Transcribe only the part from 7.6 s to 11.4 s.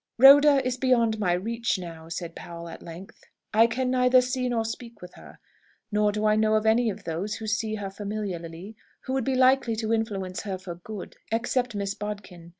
her familiarly who would be likely to influence her for good,